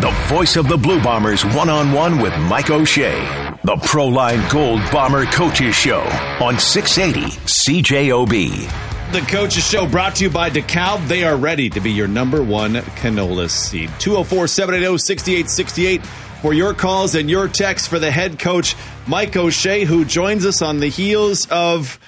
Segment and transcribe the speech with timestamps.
[0.00, 3.18] the voice of the Blue Bombers one on one with Mike O'Shea.
[3.64, 6.00] The Proline Gold Bomber Coaches Show
[6.40, 9.12] on 680 CJOB.
[9.12, 11.06] The Coaches Show brought to you by DeKalb.
[11.06, 13.90] They are ready to be your number one canola seed.
[13.98, 16.06] 204 780 6868
[16.40, 18.76] for your calls and your texts for the head coach,
[19.06, 21.98] Mike O'Shea, who joins us on the heels of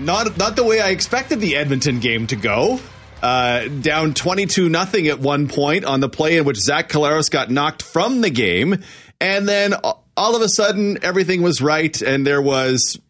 [0.00, 2.80] not, not the way I expected the Edmonton game to go.
[3.24, 7.50] Uh, down 22 nothing at one point on the play in which Zach Collaros got
[7.50, 8.84] knocked from the game.
[9.18, 9.72] And then
[10.14, 13.00] all of a sudden, everything was right, and there was,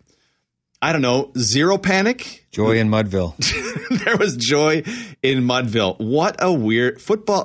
[0.81, 2.47] I don't know, zero panic.
[2.53, 3.35] Joy in Mudville.
[4.05, 4.85] there was joy
[5.21, 5.99] in Mudville.
[5.99, 7.43] What a weird football.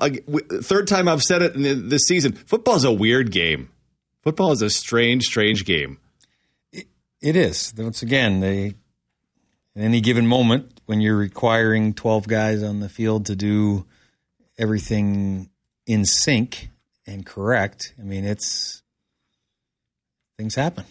[0.62, 2.34] Third time I've said it this season.
[2.34, 3.72] Football is a weird game.
[4.22, 5.98] Football is a strange, strange game.
[6.72, 6.86] it,
[7.20, 7.74] it is.
[7.76, 8.76] Once again, they
[9.76, 13.86] in any given moment when you're requiring 12 guys on the field to do
[14.58, 15.50] everything
[15.86, 16.70] in sync
[17.06, 18.82] and correct, I mean, it's
[20.38, 20.86] things happen.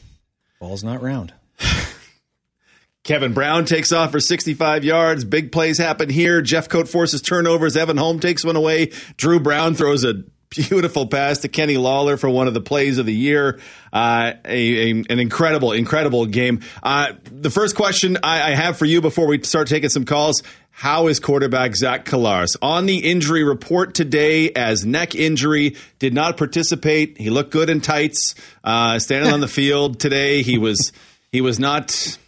[0.60, 1.32] Ball's not round.
[3.04, 5.24] Kevin Brown takes off for 65 yards.
[5.24, 6.42] Big plays happen here.
[6.42, 7.76] Jackson Jeffcoat forces turnovers.
[7.76, 8.90] Evan Holm takes one away.
[9.16, 13.06] Dru Brown throws a beautiful pass to Kenny Lawler for one of the plays of
[13.06, 13.58] the year.
[13.92, 16.60] Uh, a, a, an incredible, incredible game.
[16.82, 20.42] Uh, the first question I, I, have for you before we start taking some calls.
[20.70, 25.76] How is quarterback Zach Collaros on the injury report today as neck injury?
[25.98, 27.18] Did not participate.
[27.18, 30.42] He looked good in tights, uh, standing on the field today.
[30.42, 30.92] He was
[31.32, 32.18] he was not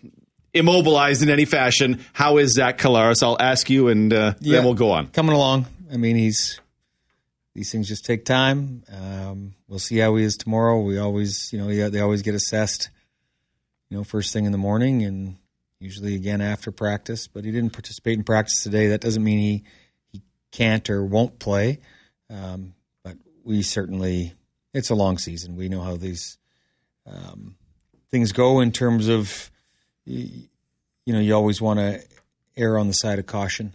[0.52, 2.04] immobilized in any fashion.
[2.12, 3.22] How is Zach Collaros?
[3.22, 5.06] I'll ask you, and uh, yeah, then we'll go on.
[5.08, 5.66] Coming along.
[5.92, 6.60] I mean, he's
[7.60, 8.82] these things just take time.
[8.90, 10.80] Um, we'll see how he is tomorrow.
[10.80, 12.88] We always, you know, they always get assessed,
[13.90, 15.36] you know, first thing in the morning and
[15.78, 17.26] usually again after practice.
[17.26, 18.86] But he didn't participate in practice today.
[18.86, 19.64] That doesn't mean he
[20.10, 21.80] he can't or won't play.
[22.30, 22.72] Um,
[23.04, 24.32] but we certainly,
[24.72, 25.54] it's a long season.
[25.54, 26.38] We know how these
[27.06, 27.56] um,
[28.10, 29.50] things go in terms of,
[30.06, 30.48] you,
[31.06, 32.02] know, you always want to
[32.56, 33.74] err on the side of caution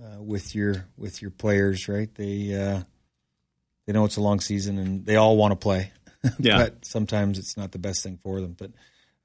[0.00, 2.12] uh, with your with your players, right?
[2.14, 2.82] They uh,
[3.88, 5.90] they know it's a long season and they all want to play.
[6.40, 6.58] Yeah.
[6.58, 8.54] but sometimes it's not the best thing for them.
[8.58, 8.72] But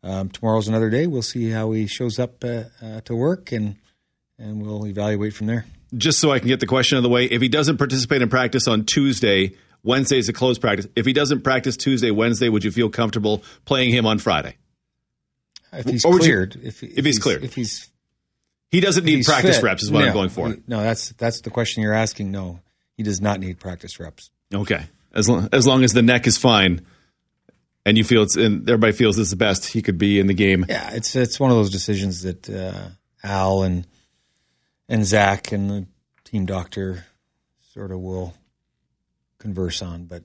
[0.03, 1.07] um, tomorrow's another day.
[1.07, 3.75] We'll see how he shows up uh, uh, to work and
[4.37, 5.65] and we'll evaluate from there.
[5.97, 8.29] Just so I can get the question of the way, if he doesn't participate in
[8.29, 10.87] practice on Tuesday, Wednesday is a closed practice.
[10.95, 14.55] If he doesn't practice Tuesday, Wednesday, would you feel comfortable playing him on Friday?
[15.73, 17.89] If he's cleared, you, if, if, if, he's cleared, if he's
[18.69, 19.63] he doesn't need practice fit.
[19.63, 20.55] reps, is what no, I'm going for.
[20.67, 22.31] no, that's that's the question you're asking.
[22.31, 22.59] No,
[22.95, 24.29] he does not need practice reps.
[24.53, 26.85] Okay, as long as long as the neck is fine,
[27.85, 30.33] and you feel it's and everybody feels it's the best he could be in the
[30.33, 30.65] game.
[30.69, 32.89] Yeah, it's it's one of those decisions that uh,
[33.23, 33.87] Al and
[34.87, 35.87] and Zach and the
[36.23, 37.05] team doctor
[37.73, 38.33] sort of will
[39.39, 40.23] converse on, but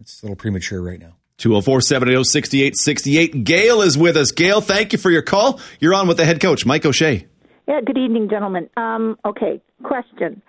[0.00, 1.16] it's a little premature right now.
[1.38, 3.44] 204 780 6868.
[3.44, 4.30] Gail is with us.
[4.32, 5.60] Gail, thank you for your call.
[5.78, 7.26] You're on with the head coach, Mike O'Shea.
[7.66, 8.68] Yeah, good evening, gentlemen.
[8.76, 10.42] Um, okay, question.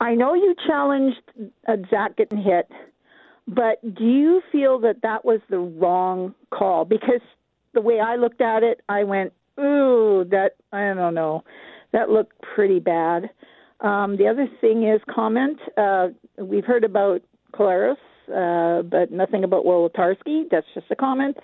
[0.00, 1.22] I know you challenged
[1.66, 2.68] uh, Zach getting hit,
[3.46, 6.84] but do you feel that that was the wrong call?
[6.84, 7.20] Because
[7.72, 11.44] the way I looked at it, I went, ooh, that, I don't know,
[11.92, 13.30] that looked pretty bad.
[13.80, 15.58] Um, the other thing is comment.
[15.76, 17.22] Uh, we've heard about
[17.52, 17.96] Collaros
[18.28, 20.44] uh, but nothing about Wolitarsky.
[20.50, 21.36] That's just a comment.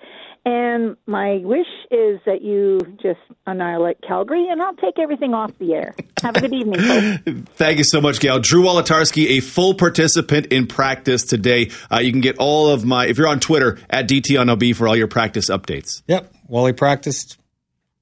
[0.43, 5.73] And my wish is that you just annihilate Calgary, and I'll take everything off the
[5.73, 5.95] air.
[6.23, 7.49] Have a good evening, folks.
[7.55, 8.39] Thank you so much, Gail.
[8.39, 11.69] Drew Wolitarsky, a full participant in practice today.
[11.91, 14.75] Uh, you can get all of my, if you're on Twitter, at DT on OB
[14.75, 16.01] for all your practice updates.
[16.07, 16.33] Yep.
[16.47, 17.37] Wally practiced,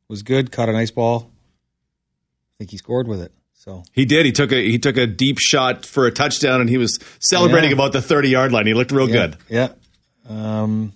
[0.07, 1.29] was good, caught a nice ball.
[1.29, 3.33] I think he scored with it.
[3.59, 4.25] So he did.
[4.25, 7.71] He took a he took a deep shot for a touchdown, and he was celebrating
[7.71, 7.75] yeah.
[7.75, 8.65] about the thirty yard line.
[8.65, 9.27] He looked real yeah.
[9.27, 9.37] good.
[9.49, 9.69] Yeah.
[10.29, 10.93] Um,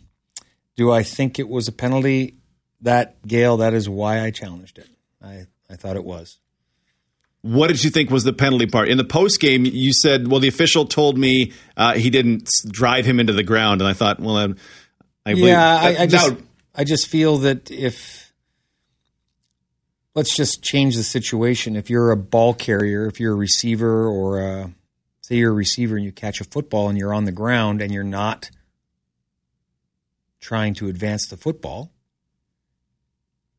[0.77, 2.37] do I think it was a penalty?
[2.81, 4.87] That Gail, that is why I challenged it.
[5.21, 6.39] I I thought it was.
[7.41, 9.65] What did you think was the penalty part in the post game?
[9.65, 13.81] You said, "Well, the official told me uh, he didn't drive him into the ground,"
[13.81, 14.47] and I thought, "Well, I,
[15.25, 16.33] I yeah, I, I just
[16.73, 18.22] I just feel that if
[20.15, 21.75] let's just change the situation.
[21.75, 24.73] If you're a ball carrier, if you're a receiver, or a,
[25.21, 27.91] say you're a receiver and you catch a football and you're on the ground and
[27.91, 28.49] you're not
[30.39, 31.91] trying to advance the football,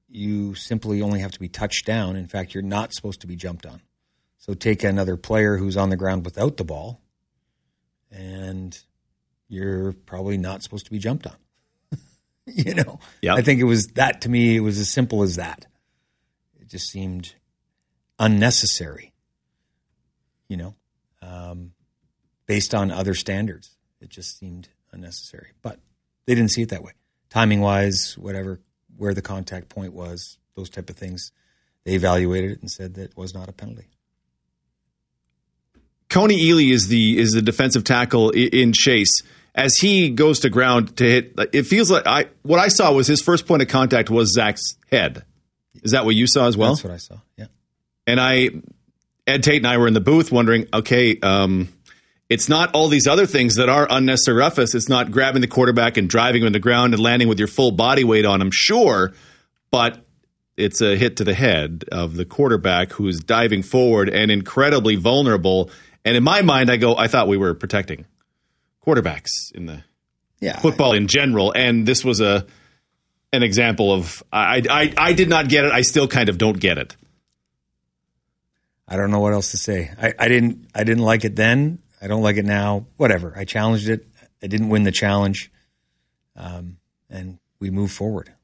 [0.09, 2.17] you simply only have to be touched down.
[2.17, 3.81] In fact, you're not supposed to be jumped on.
[4.39, 7.01] So take another player who's on the ground without the ball,
[8.13, 8.79] and
[9.49, 11.37] you're probably not supposed to be jumped on.
[12.47, 13.39] you know, yep.
[13.39, 14.57] I think it was that to me.
[14.57, 15.67] It was as simple as that
[16.69, 17.35] just seemed
[18.19, 19.13] unnecessary.
[20.49, 20.75] You know,
[21.23, 21.73] um,
[22.47, 23.77] based on other standards.
[24.01, 25.79] It just seemed unnecessary, but
[26.27, 26.93] they didn't see it that way.
[27.31, 28.61] Timing wise, whatever,
[28.97, 31.33] where the contact point was, those type of things,
[31.85, 33.89] they evaluated it and said that it was not a penalty.
[36.09, 39.23] Kony Ealy is the is the defensive tackle in Chase.
[39.55, 43.07] As he goes to ground to hit, it feels like I what I saw was
[43.07, 45.25] his first point of contact was Zach's head.
[45.83, 46.71] Is that what you saw as well?
[46.75, 47.17] That's what I saw.
[47.37, 47.47] Yeah.
[48.07, 48.51] And I,
[49.27, 51.69] Ed Tait and I were in the booth wondering, okay, um,
[52.29, 54.75] it's not all these other things that are unnecessary roughness.
[54.75, 57.49] It's not grabbing the quarterback and driving him to the ground and landing with your
[57.49, 59.13] full body weight on him, sure,
[59.71, 60.05] but
[60.57, 65.71] it's a hit to the head of the quarterback who's diving forward and incredibly vulnerable.
[66.05, 68.07] And in my mind, I go, I thought we were protecting
[68.87, 69.83] quarterbacks in the
[70.41, 72.47] yeah, football in general, and this was a
[73.35, 75.73] an example of I, I I did not get it.
[75.73, 76.97] I still kind of don't get it.
[78.87, 79.91] I don't know what else to say.
[80.01, 81.79] I, I didn't I didn't like it then.
[82.01, 82.87] I don't like it now.
[82.97, 83.35] Whatever.
[83.37, 84.07] I challenged it.
[84.43, 85.51] I didn't win the challenge,
[86.37, 86.77] um,
[87.09, 88.35] and we move forward.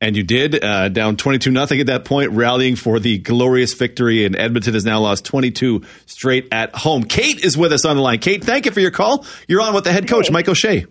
[0.00, 4.26] And you did, uh, down 22 nothing at that point, rallying for the glorious victory.
[4.26, 7.04] And Edmonton has now lost 22 straight at home.
[7.04, 8.18] Kate is with us on the line.
[8.18, 9.24] Kate, thank you for your call.
[9.48, 10.30] You're on with the head coach.
[10.30, 10.84] Mike O'Shea.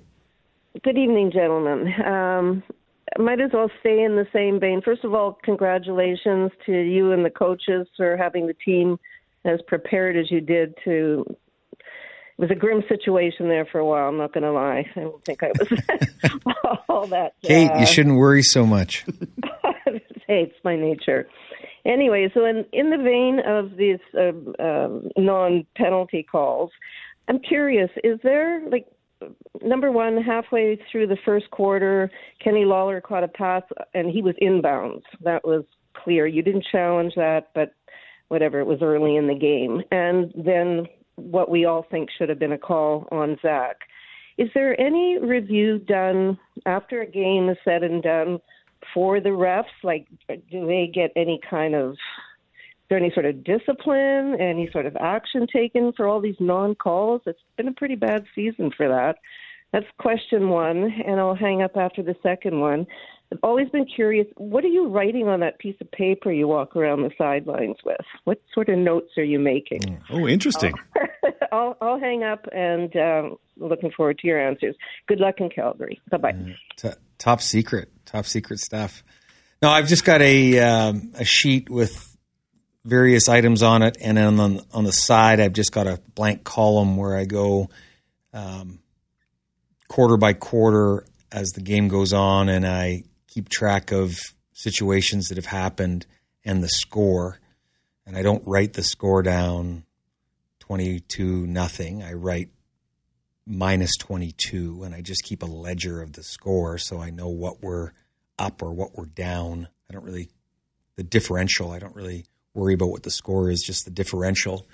[0.84, 1.94] Good evening, gentlemen.
[2.06, 2.64] Um,
[3.18, 4.82] might as well stay in the same vein.
[4.84, 9.00] First of all, congratulations to you and the coaches for having the team
[9.46, 11.26] as prepared as you did to
[12.38, 14.10] it was a grim situation there for a while.
[14.10, 14.86] I'm not going to lie.
[14.96, 17.34] I don't think I was all that.
[17.42, 19.06] Kate, uh, you shouldn't worry so much.
[19.86, 21.30] hey, it's my nature.
[21.86, 24.32] Anyway, so in in the vein of these uh,
[24.62, 26.72] um, non-penalty calls,
[27.30, 28.86] I'm curious: is there like
[29.64, 32.10] number one, halfway through the first quarter,
[32.44, 33.64] Kenny Lawler caught a pass
[33.94, 35.04] and he was inbounds.
[35.22, 35.64] That was
[35.94, 36.28] clear.
[36.28, 37.74] You didn't challenge that, but
[38.28, 39.82] whatever, it was early in the game.
[39.92, 43.78] And then what we all think should have been a call on Zach.
[44.38, 48.40] Is there any review done after a game is said and done
[48.94, 49.66] for the refs?
[49.84, 51.96] Like, do they get any kind of,
[52.90, 57.22] there any sort of discipline, any sort of action taken for all these non calls?
[57.26, 59.18] It's been a pretty bad season for that.
[59.74, 62.88] That's question one, and I'll hang up after the second one.
[63.32, 64.28] I've always been curious.
[64.38, 67.98] What are you writing on that piece of paper you walk around the sidelines with?
[68.24, 69.80] What sort of notes are you making?
[69.80, 70.02] Mm.
[70.12, 70.74] Oh, interesting.
[71.52, 74.76] I'll, I'll hang up and um, looking forward to your answers.
[75.08, 76.00] Good luck in Calgary.
[76.12, 76.32] Bye bye.
[76.34, 76.56] Mm.
[76.78, 79.04] T- top secret, top secret stuff.
[79.62, 82.15] No, I've just got a um, a sheet with
[82.86, 86.44] various items on it, and then on on the side, I've just got a blank
[86.44, 87.70] column where I go
[88.34, 88.80] um,
[89.90, 94.16] quarter by quarter as the game goes on, and I keep track of
[94.54, 96.06] situations that have happened
[96.46, 97.40] and the score.
[98.06, 99.84] And I don't write the score down
[100.60, 102.04] 22 nothing.
[102.04, 102.50] I write
[103.46, 107.62] minus 22 and I just keep a ledger of the score so I know what
[107.62, 107.92] we're
[108.40, 109.68] up or what we're down.
[109.90, 110.30] I don't really
[110.96, 114.66] the differential, I don't really worry about what the score is, just the differential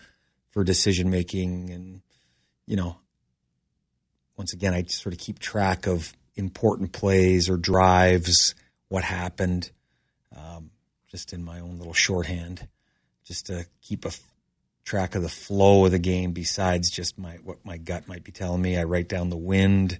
[0.51, 2.01] for decision making and
[2.68, 2.98] you know
[4.38, 8.56] once again I sort of keep track of important plays or drives,
[8.88, 9.72] what happened,
[10.36, 10.72] um,
[11.10, 12.68] just in my own little shorthand,
[13.25, 14.12] just to keep a
[14.83, 16.31] track of the flow of the game.
[16.31, 20.00] Besides just my what my gut might be telling me, I write down the wind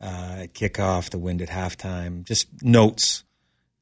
[0.00, 3.24] uh, kickoff, the wind at halftime, just notes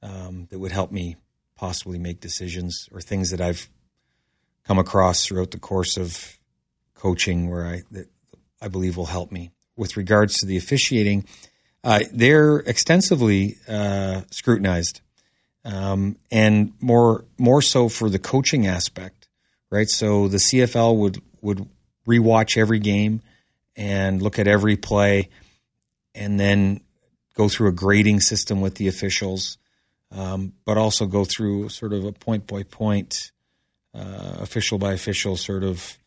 [0.03, 1.17] um, that would help me
[1.57, 3.69] possibly make decisions or things that I've
[4.65, 6.39] come across throughout the course of
[6.95, 8.09] coaching where I that
[8.61, 9.51] I believe will help me.
[9.77, 11.25] With regards to the officiating,
[11.83, 15.01] uh, they're extensively uh, scrutinized,
[15.65, 19.29] um, and more more so for the coaching aspect,
[19.71, 19.89] right?
[19.89, 21.69] So the CFL would would
[22.07, 23.23] rewatch every game
[23.75, 25.31] and look at every play,
[26.15, 26.83] and then
[27.35, 29.59] go through a grading system with the officials,
[30.15, 33.33] um, but also go through sort of a point by point,
[33.95, 35.99] uh, official by official sort of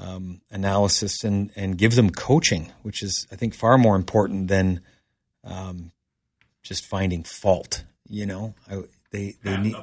[0.00, 4.80] um, analysis and and give them coaching, which is I think far more important than
[5.44, 5.92] um,
[6.62, 7.84] just finding fault.
[8.08, 9.76] You know, I, they they need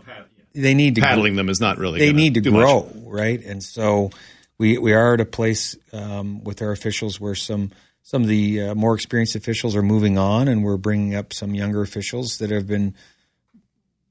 [0.53, 2.95] they need to paddling them is not really they need to grow much.
[3.05, 4.11] right, and so
[4.57, 7.71] we we are at a place um, with our officials where some
[8.03, 11.55] some of the uh, more experienced officials are moving on, and we're bringing up some
[11.55, 12.93] younger officials that have been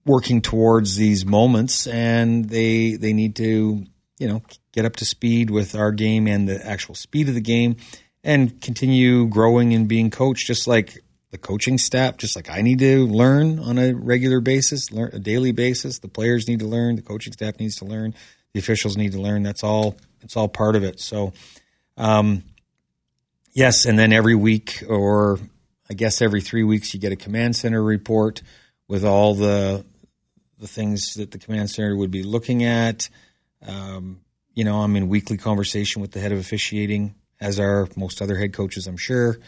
[0.04, 3.84] working towards these moments, and they they need to
[4.18, 4.42] you know
[4.72, 7.76] get up to speed with our game and the actual speed of the game,
[8.24, 12.78] and continue growing and being coached, just like the coaching staff, just like I need
[12.80, 15.98] to learn on a regular basis, learn a daily basis.
[15.98, 16.96] The players need to learn.
[16.96, 18.14] The coaching staff needs to learn.
[18.52, 19.42] The officials need to learn.
[19.42, 19.96] That's all.
[20.20, 21.00] It's all part of it.
[21.00, 21.32] So,
[21.96, 22.42] Um,
[23.54, 25.38] yes, and then every week, or
[25.90, 28.42] I guess every three weeks, you get a command center report
[28.88, 29.84] with all the
[30.62, 33.10] the things that the command center would be looking at.
[33.66, 34.20] Um,
[34.54, 38.36] you know, I'm in weekly conversation with the head of officiating, as are most other
[38.36, 39.40] head coaches, I'm sure.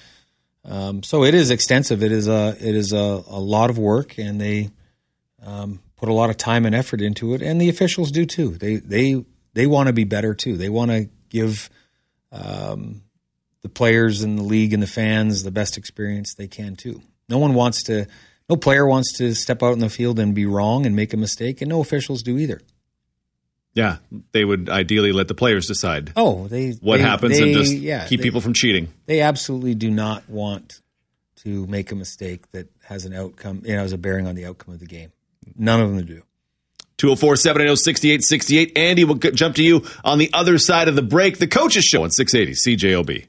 [0.64, 2.02] Um, so it is extensive.
[2.02, 4.70] It is a it is a, a lot of work, and they
[5.44, 8.50] um, put a lot of time and effort into it, and the officials do too.
[8.50, 10.56] They they they want to be better too.
[10.56, 11.70] They want to give
[12.32, 13.02] um,
[13.62, 17.02] the players and the league and the fans the best experience they can too.
[17.28, 18.06] No one wants to.
[18.48, 21.16] No player wants to step out in the field and be wrong and make a
[21.16, 22.60] mistake, and no officials do either.
[23.72, 23.96] Yeah,
[24.32, 26.12] they would ideally let the players decide.
[26.14, 28.92] Oh, they what they, happens they, and just yeah, keep they, people from cheating.
[29.06, 30.80] They absolutely do not want
[31.44, 34.46] to make a mistake that has an outcome, you know, has a bearing on the
[34.46, 35.10] outcome of the game.
[35.56, 36.22] None of them do.
[36.98, 38.78] 204 780 6868.
[38.78, 41.38] Andy, we'll jump to you on the other side of the break.
[41.38, 43.26] The Coaches Show on 680 CJOB.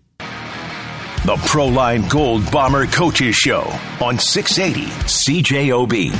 [1.26, 3.64] The Proline Gold Bomber Coaches Show
[4.00, 6.16] on 680 CJOB.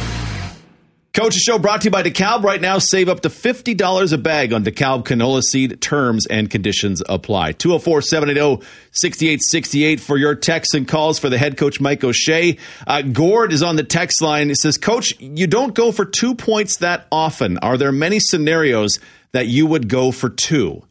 [1.14, 2.42] Coach's Show brought to you by DeKalb.
[2.42, 5.80] Right now, save up to $50 a bag on DeKalb canola seed.
[5.80, 7.52] Terms and conditions apply.
[7.52, 12.58] 204 780 6868 for your texts and calls for the head coach, Mike O'Shea.
[12.88, 14.50] Uh, Gord is on the text line.
[14.50, 17.60] It says, Coach, you don't go for two points that often.
[17.60, 18.98] Are there many scenarios
[19.34, 20.82] that you would go for two?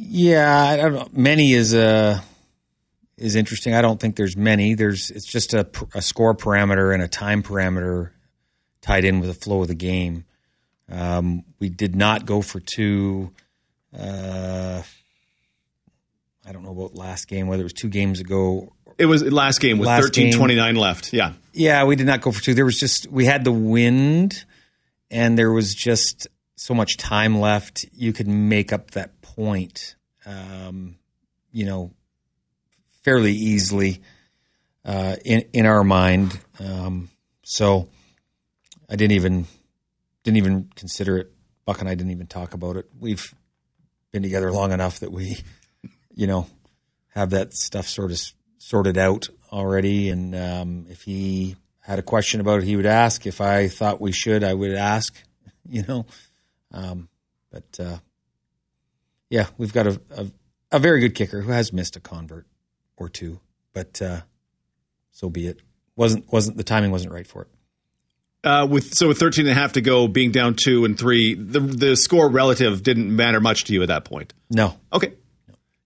[0.00, 1.08] Yeah, I don't know.
[1.12, 2.20] Many is uh,
[3.16, 3.74] is interesting.
[3.74, 4.74] I don't think there's many.
[4.74, 8.10] There's it's just a, a score parameter and a time parameter
[8.80, 10.24] tied in with the flow of the game.
[10.88, 13.32] Um, we did not go for two.
[13.92, 14.82] Uh,
[16.46, 18.72] I don't know about last game, whether it was two games ago.
[18.98, 21.12] It was last game with thirteen twenty nine left.
[21.12, 21.32] Yeah.
[21.52, 22.54] Yeah, we did not go for two.
[22.54, 24.44] There was just, we had the wind
[25.10, 26.28] and there was just
[26.58, 27.86] so much time left.
[27.92, 29.94] You could make up that point,
[30.26, 30.96] um,
[31.52, 31.92] you know,
[33.04, 34.02] fairly easily
[34.84, 36.38] uh, in in our mind.
[36.60, 37.10] Um,
[37.42, 37.88] so
[38.90, 39.46] I didn't even
[40.24, 41.32] didn't even consider it.
[41.64, 42.86] Buck and I didn't even talk about it.
[42.98, 43.34] We've
[44.10, 45.38] been together long enough that we,
[46.14, 46.46] you know,
[47.14, 48.20] have that stuff sort of
[48.58, 50.08] sorted out already.
[50.08, 53.26] And um, if he had a question about it, he would ask.
[53.26, 55.14] If I thought we should, I would ask.
[55.70, 56.06] You know,
[56.72, 57.08] um,
[57.50, 57.98] but uh,
[59.30, 60.26] yeah, we've got a, a,
[60.72, 62.46] a very good kicker who has missed a convert
[62.96, 63.40] or two,
[63.72, 64.20] but uh,
[65.10, 65.60] so be it.
[65.96, 67.48] wasn't wasn't the timing wasn't right for it.
[68.44, 71.34] Uh, with so with 13 and a half to go, being down two and three,
[71.34, 74.32] the the score relative didn't matter much to you at that point.
[74.50, 74.78] No.
[74.92, 75.14] Okay.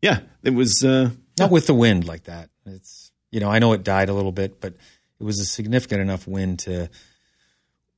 [0.03, 2.51] Yeah, it was uh, not with the wind like that.
[2.67, 4.75] It's you know I know it died a little bit, but
[5.19, 6.91] it was a significant enough wind to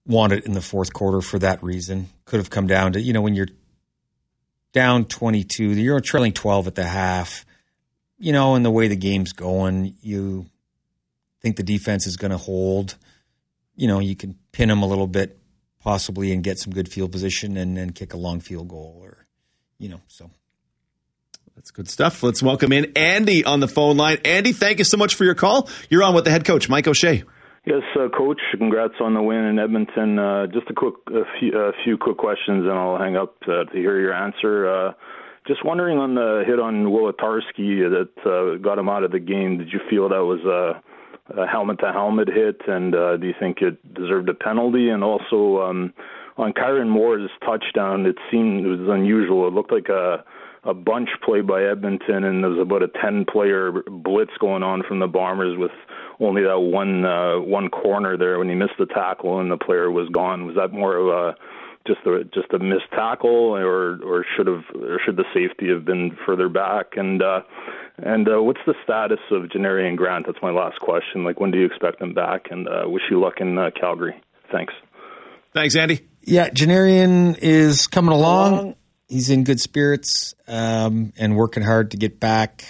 [0.06, 2.08] want it in the fourth quarter for that reason.
[2.25, 3.49] Could have come down to you know when you're
[4.73, 7.46] down 22, you're trailing 12 at the half
[8.18, 10.46] you know, and the way the game's going, you
[11.40, 12.96] think the defense is going to hold.
[13.76, 15.38] You know, you can pin them a little bit,
[15.80, 19.26] possibly, and get some good field position, and then kick a long field goal, or
[19.78, 20.30] you know, so.
[21.54, 22.23] That's good stuff.
[22.25, 24.18] Let's welcome in Andy on the phone line.
[24.25, 25.68] Andy, thank you so much for your call.
[25.88, 27.23] You're on with the head coach, Mike O'Shea.
[27.66, 28.40] Yes, uh, coach.
[28.59, 30.18] Congrats on the win in Edmonton.
[30.18, 33.64] Uh, just a quick, a few, a few quick questions, and I'll hang up to,
[33.64, 34.68] to hear your answer.
[34.68, 34.92] Uh,
[35.47, 39.56] just wondering on the hit on Wolitarsky that uh, got him out of the game.
[39.56, 43.94] Did you feel that was a, a helmet-to-helmet hit, and uh, do you think it
[43.94, 44.90] deserved a penalty?
[44.90, 45.94] And also um,
[46.37, 49.49] on Kyran Moore's touchdown, it seemed it was unusual.
[49.49, 50.23] It looked like a
[50.64, 54.99] a bunch play by Edmonton, and there was about a ten-player blitz going on from
[54.99, 55.73] the Bombers with
[56.21, 59.90] only that one uh, one corner there when he missed the tackle and the player
[59.90, 60.47] was gone.
[60.47, 61.37] Was that more of a
[61.87, 65.85] just a just a missed tackle, or or should have or should the safety have
[65.85, 66.97] been further back?
[66.97, 67.40] And uh,
[67.99, 70.26] and uh, what's the status of Janarion Grant?
[70.26, 71.25] That's my last question.
[71.25, 72.47] Like when do you expect him back?
[72.50, 74.14] And uh, wish you luck in uh, Calgary.
[74.50, 74.73] Thanks.
[75.52, 76.00] Thanks, Andy.
[76.23, 78.76] Yeah, Janarion is coming along.
[79.08, 82.64] He's in good spirits um, and working hard to get back.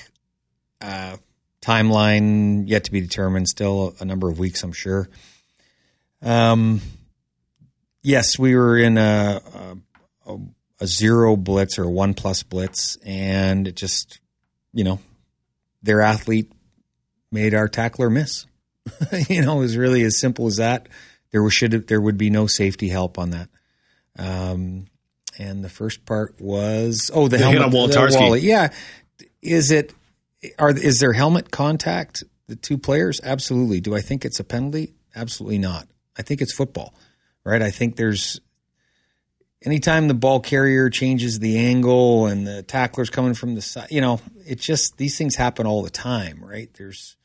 [0.81, 1.17] Uh,
[1.63, 3.49] timeline yet to be determined.
[3.49, 5.09] Still a number of weeks, I'm sure.
[6.21, 6.81] Um,
[8.07, 9.41] Yes, we were in a,
[10.27, 10.37] a,
[10.79, 14.21] a zero blitz or a one plus blitz, and it just,
[14.75, 15.01] you know,
[15.83, 16.53] their athlete
[17.33, 18.45] made our tackler miss.
[19.31, 20.87] you know, it was really as simple as that.
[21.31, 23.49] There was, should there would be no safety help on that.
[24.19, 24.85] Um,
[25.39, 28.43] and the first part was oh the, the helmet on Wolitarsky.
[28.43, 28.73] Yeah,
[29.43, 29.93] is it
[30.59, 32.25] are is there helmet contact?
[32.47, 33.81] The two players, absolutely.
[33.81, 34.95] Do I think it's a penalty?
[35.17, 35.89] Absolutely not.
[36.19, 36.95] I think it's football
[37.45, 37.63] right?
[37.63, 38.41] I think there's
[39.65, 44.01] anytime the ball carrier changes the angle and the tackler's coming from the side, you
[44.01, 46.73] know, it just these things happen all the time, right?
[46.75, 47.17] There's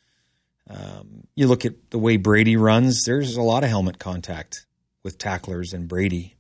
[0.70, 3.04] um, you look at the way Brady runs.
[3.04, 4.66] There's a lot of helmet contact
[5.04, 6.36] with tacklers and Brady.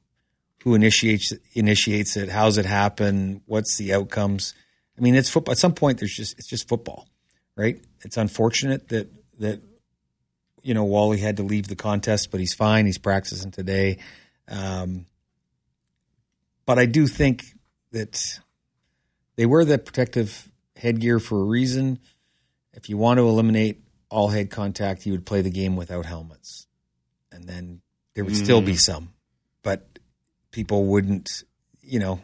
[0.64, 2.30] Who initiates initiates it?
[2.30, 3.42] How's it happen?
[3.46, 4.54] What's the outcomes?
[4.98, 5.54] I mean, it's football.
[5.54, 7.08] At some point, there's just it's just football,
[7.56, 7.82] right?
[8.02, 9.62] It's unfortunate that that
[10.62, 12.86] you know Wally had to leave the contest, but he's fine.
[12.86, 14.00] He's practicing today.
[14.50, 15.06] Um,
[16.66, 17.46] but I do think
[17.92, 18.40] that
[19.38, 22.00] they wear the protective headgear for a reason.
[22.74, 26.68] If you want to eliminate all head contact, you would play the game without helmets,
[27.32, 27.82] and then
[28.14, 28.44] there would mm.
[28.44, 29.14] still be some,
[29.64, 29.99] but
[30.52, 31.30] people wouldn't,
[31.82, 32.20] you know,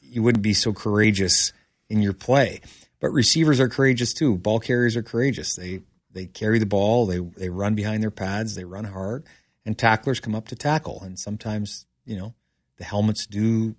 [0.00, 1.52] you wouldn't be so courageous
[1.88, 2.60] in your play.
[3.00, 4.36] But receivers are courageous too.
[4.36, 5.54] Ball carriers are courageous.
[5.54, 5.80] They
[6.10, 7.06] they carry the ball.
[7.06, 8.54] They they run behind their pads.
[8.54, 9.24] They run hard,
[9.64, 11.00] and tacklers come up to tackle.
[11.02, 12.34] And sometimes you know
[12.76, 13.76] the helmets do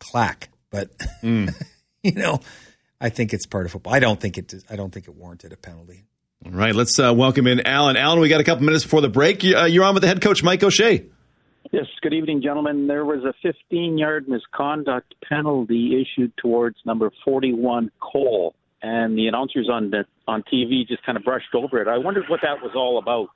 [0.00, 1.54] clack, but mm.
[2.02, 2.40] you know
[3.00, 3.92] I think it's part of football.
[3.92, 4.54] I don't think it.
[4.68, 6.04] I don't think it warranted a penalty.
[6.44, 7.96] All right, let's uh, welcome in Alan.
[7.96, 9.44] Alan, we got a couple minutes before the break.
[9.44, 11.06] Uh, you're on with the head coach, Mike O'Shea.
[11.72, 12.86] Yes, good evening, gentlemen.
[12.86, 19.70] There was a 15 yard misconduct penalty issued towards number 41 Cole, and the announcers
[19.72, 21.88] on the on TV just kind of brushed over it.
[21.88, 23.30] I wondered what that was all about.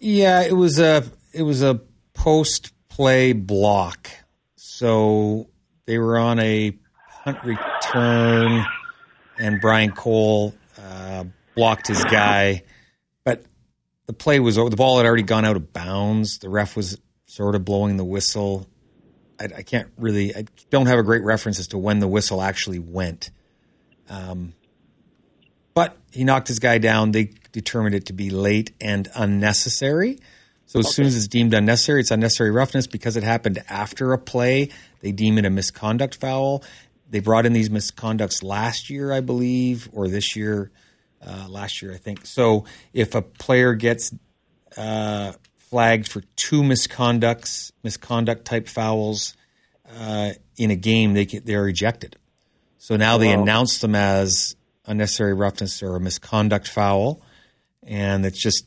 [0.00, 1.04] Yeah, it was a
[1.34, 1.82] it was a
[2.14, 4.08] post play block.
[4.56, 5.50] So
[5.84, 6.72] they were on a
[7.24, 8.64] punt return,
[9.38, 12.62] and Brian Cole uh, blocked his guy
[14.12, 14.68] the play was over.
[14.68, 16.38] The ball had already gone out of bounds.
[16.38, 18.68] The ref was sort of blowing the whistle.
[19.40, 22.42] I, I can't really, I don't have a great reference as to when the whistle
[22.42, 23.30] actually went.
[24.10, 24.52] Um,
[25.72, 27.12] but he knocked his guy down.
[27.12, 30.18] They determined it to be late and unnecessary.
[30.66, 30.92] So as okay.
[30.92, 34.68] soon as it's deemed unnecessary, it's unnecessary roughness because it happened after a play.
[35.00, 36.62] They deem it a misconduct foul.
[37.08, 40.70] They brought in these misconducts last year, I believe, or this year
[41.26, 42.26] uh, last year, I think.
[42.26, 44.12] So if a player gets
[44.76, 49.36] uh, flagged for two misconducts, misconduct type fouls
[49.98, 52.16] uh, in a game, they get, they're ejected.
[52.78, 53.42] So now they wow.
[53.42, 54.56] announce them as
[54.86, 57.22] unnecessary roughness or a misconduct foul,
[57.82, 58.66] and it's just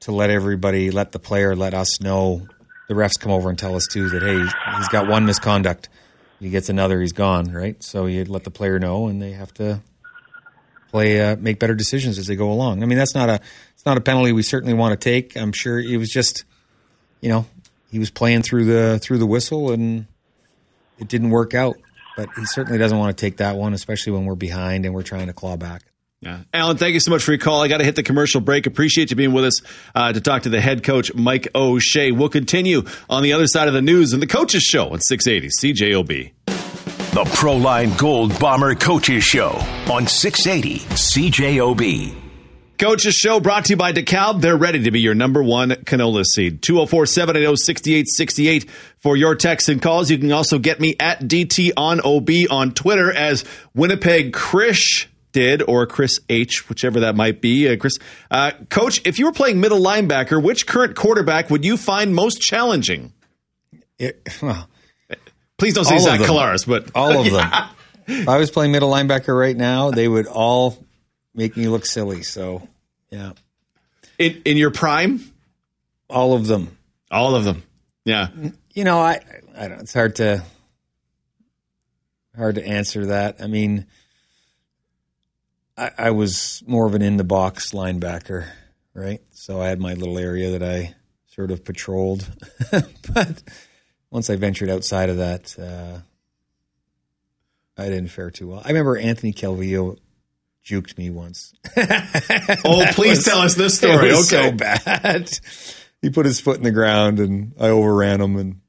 [0.00, 2.46] to let everybody, let the player, let us know.
[2.88, 4.38] The refs come over and tell us too that hey,
[4.76, 5.88] he's got one misconduct.
[6.40, 7.82] He gets another, he's gone, right?
[7.82, 9.80] So you let the player know, and they have to
[10.90, 12.82] play uh, make better decisions as they go along.
[12.82, 13.40] I mean, that's not a
[13.74, 15.36] it's not a penalty we certainly want to take.
[15.36, 16.44] I'm sure it was just
[17.20, 17.46] you know
[17.90, 20.06] he was playing through the through the whistle and
[20.98, 21.76] it didn't work out.
[22.16, 25.04] But he certainly doesn't want to take that one, especially when we're behind and we're
[25.04, 25.82] trying to claw back.
[26.20, 26.40] Yeah.
[26.52, 27.62] Alan, thank you so much for your call.
[27.62, 28.66] I got to hit the commercial break.
[28.66, 29.60] Appreciate you being with us
[29.94, 32.10] uh, to talk to the head coach, Mike O'Shea.
[32.10, 35.48] We'll continue on the other side of the news and the coaches show on 680
[35.60, 36.32] CJOB.
[37.10, 39.52] The Proline Gold Bomber Coaches Show
[39.90, 42.14] on 680 CJOB.
[42.78, 44.42] Coaches Show brought to you by DeKalb.
[44.42, 46.60] They're ready to be your number one canola seed.
[46.60, 50.10] 204 780 6868 for your texts and calls.
[50.10, 53.42] You can also get me at DT on OB on Twitter as
[53.74, 57.68] Winnipeg Krish did, or Chris H, whichever that might be.
[57.68, 57.94] Uh, Chris,
[58.30, 62.42] uh, Coach, if you were playing middle linebacker, which current quarterback would you find most
[62.42, 63.14] challenging?
[63.98, 64.68] It, well,
[65.58, 67.32] Please don't say Zach Collaros, but all of yeah.
[68.06, 68.20] them.
[68.20, 70.78] If I was playing middle linebacker right now, they would all
[71.34, 72.22] make me look silly.
[72.22, 72.66] So,
[73.10, 73.32] yeah.
[74.18, 75.20] In in your prime,
[76.08, 76.76] all of them.
[77.10, 77.64] All of them.
[78.04, 78.28] Yeah.
[78.72, 79.20] You know, I
[79.56, 79.80] I don't.
[79.80, 80.42] It's hard to
[82.36, 83.36] hard to answer that.
[83.42, 83.86] I mean,
[85.76, 88.48] I, I was more of an in the box linebacker,
[88.94, 89.20] right?
[89.32, 90.94] So I had my little area that I
[91.26, 92.26] sort of patrolled,
[92.70, 93.42] but
[94.10, 96.00] once I ventured outside of that, uh,
[97.76, 98.62] I didn't fare too well.
[98.64, 99.98] I remember Anthony Calvillo
[100.64, 101.54] juked me once.
[101.76, 104.12] oh, please was, tell us this story.
[104.12, 104.22] okay.
[104.22, 105.30] so bad.
[106.00, 108.60] He put his foot in the ground and I overran him and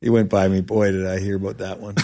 [0.00, 0.62] he went by me.
[0.62, 1.96] Boy, did I hear about that one.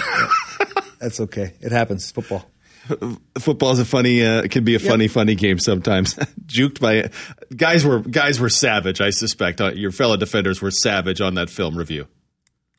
[1.00, 1.54] That's okay.
[1.62, 2.10] It happens.
[2.10, 2.44] Football.
[3.38, 4.24] Football is a funny.
[4.24, 5.12] Uh, it can be a funny, yep.
[5.12, 6.14] funny game sometimes.
[6.46, 7.10] Juked by
[7.54, 9.00] guys were guys were savage.
[9.00, 12.06] I suspect uh, your fellow defenders were savage on that film review.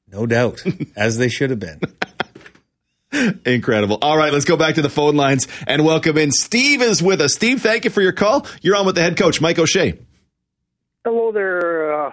[0.09, 0.63] No doubt,
[0.95, 1.81] as they should have been.
[3.45, 3.97] Incredible.
[4.01, 6.31] All right, let's go back to the phone lines and welcome in.
[6.31, 7.33] Steve is with us.
[7.33, 8.45] Steve, thank you for your call.
[8.61, 9.97] You're on with the head coach, Mike O'Shea.
[11.05, 12.11] Hello there, uh,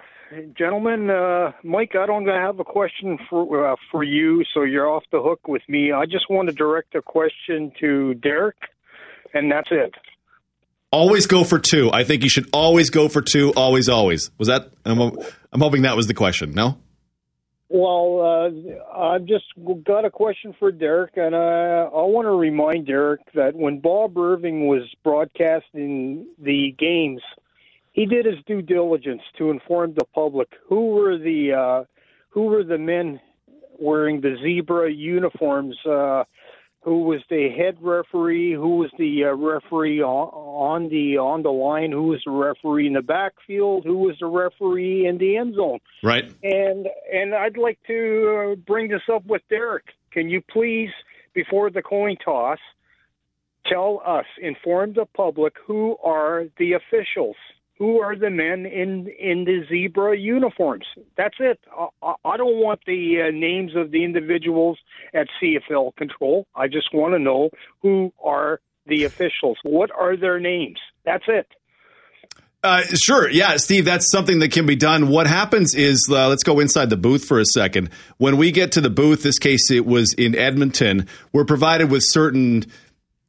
[0.57, 1.09] gentlemen.
[1.09, 5.21] Uh, Mike, I don't have a question for uh, for you, so you're off the
[5.21, 5.91] hook with me.
[5.91, 8.57] I just want to direct a question to Derek,
[9.33, 9.93] and that's it.
[10.91, 11.91] Always go for two.
[11.91, 13.51] I think you should always go for two.
[13.55, 14.31] Always, always.
[14.37, 14.71] Was that?
[14.85, 16.51] I'm, I'm hoping that was the question.
[16.51, 16.77] No.
[17.67, 19.45] Well, uh, I've just
[19.83, 24.17] got a question for Derek, and uh, I want to remind Derek that when Bob
[24.17, 27.21] Irving was broadcasting the games,
[27.95, 31.83] he did his due diligence to inform the public who were the uh,
[32.29, 33.21] who were the men
[33.79, 36.25] wearing the zebra uniforms uh,
[36.81, 40.27] who was the head referee, who was the uh, referee on,
[40.83, 44.27] on the on the line, who was the referee in the backfield, who was the
[44.27, 45.79] referee in the end zone.
[46.03, 46.25] Right.
[46.43, 49.85] And and I'd like to uh, bring this up with Derek.
[50.11, 50.89] Can you please,
[51.33, 52.59] before the coin toss,
[53.65, 57.37] tell us, inform the public who are the officials
[57.77, 60.85] who are the men in in the zebra uniforms.
[61.17, 61.59] That's it.
[62.01, 64.77] I, I don't want the uh, names of the individuals
[65.13, 66.47] at CFL control.
[66.55, 67.49] I just want to know
[67.81, 69.57] who are the officials.
[69.63, 70.79] What are their names?
[71.03, 71.47] That's it.
[72.65, 73.29] Uh, sure.
[73.29, 75.09] Yeah, Steve, that's something that can be done.
[75.09, 77.91] What happens is, uh, let's go inside the booth for a second.
[78.17, 82.01] When we get to the booth, this case it was in Edmonton, we're provided with
[82.03, 82.65] certain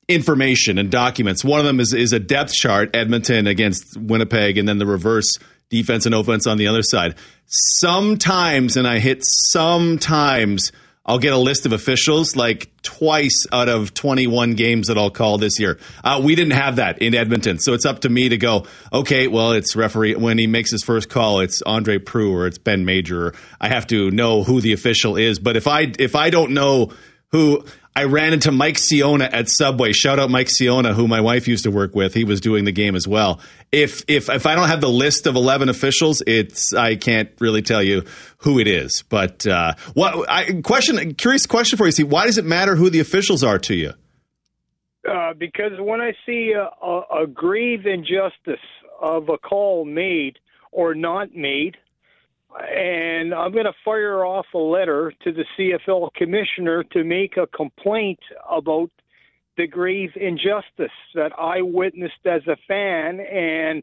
[0.09, 1.45] information and documents.
[1.45, 5.39] One of them is, is a depth chart, Edmonton against Winnipeg, and then the reverse
[5.69, 7.17] defense and offense on the other side.
[7.47, 10.71] Sometimes, and I hit sometimes,
[11.05, 15.39] I'll get a list of officials like twice out of 21 games that I'll call
[15.39, 15.79] this year.
[16.03, 17.59] Uh, we didn't have that in Edmonton.
[17.59, 20.17] So it's up to me to go, okay, well, it's referee.
[20.17, 23.35] When he makes his first call, it's Andre Proulx or it's Ben Major.
[23.61, 25.39] I have to know who the official is.
[25.39, 26.93] But if I, if I don't know
[27.31, 27.65] who,
[27.97, 29.93] I ran into Mike Siona at Subway.
[29.93, 32.13] Shout out Mike Siona, who my wife used to work with.
[32.13, 33.41] He was doing the game as well.
[33.73, 37.63] If if if I don't have the list of eleven officials, it's I can't really
[37.63, 38.05] tell you
[38.39, 39.03] who it is.
[39.09, 42.91] But uh, what I question curious question for you, see why does it matter who
[42.91, 43.95] the officials are to you?
[45.09, 48.61] Uh, because when I see a, a, a injustice
[49.01, 50.39] of a call made
[50.71, 51.79] or not made,
[52.59, 57.47] and I'm going to fire off a letter to the CFL commissioner to make a
[57.49, 58.91] complaint about
[59.57, 63.21] the grave injustice that I witnessed as a fan.
[63.21, 63.83] And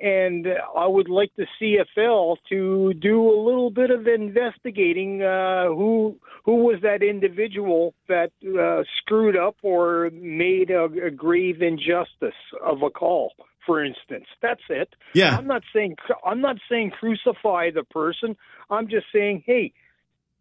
[0.00, 6.16] and I would like the CFL to do a little bit of investigating uh, who
[6.44, 12.82] who was that individual that uh, screwed up or made a, a grave injustice of
[12.82, 13.32] a call
[13.66, 14.26] for instance.
[14.42, 14.94] That's it.
[15.14, 15.36] Yeah.
[15.36, 18.36] I'm not saying I'm not saying crucify the person.
[18.70, 19.72] I'm just saying, hey,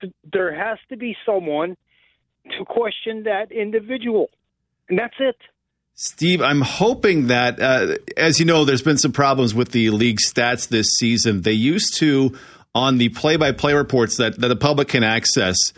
[0.02, 1.78] th- there has to be someone
[2.58, 4.30] to question that individual,
[4.90, 5.38] and that's it.
[5.96, 10.18] Steve, I'm hoping that, uh, as you know, there's been some problems with the league
[10.18, 11.42] stats this season.
[11.42, 12.36] They used to,
[12.74, 15.72] on the play by play reports that, that the public can access,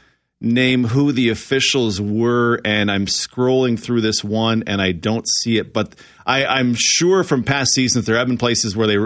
[0.45, 2.61] name who the officials were.
[2.63, 5.73] And I'm scrolling through this one and I don't see it.
[5.73, 8.97] But I, I'm sure from past seasons there have been places where they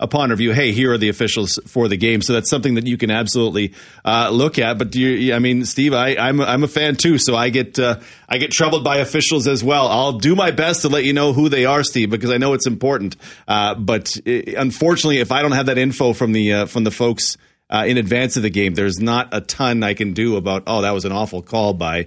[0.00, 2.22] upon review, hey, here are the officials for the game.
[2.22, 4.78] So that's something that you can absolutely uh, look at.
[4.78, 8.00] But you, I mean, Steve, I, I'm I'm a fan too, so I get uh,
[8.28, 9.88] I get troubled by officials as well.
[9.88, 12.54] I'll do my best to let you know who they are, Steve, because I know
[12.54, 13.16] it's important.
[13.46, 16.90] Uh, but it, unfortunately, if I don't have that info from the uh, from the
[16.90, 17.36] folks.
[17.70, 20.62] Uh, in advance of the game, there's not a ton I can do about.
[20.66, 22.06] Oh, that was an awful call by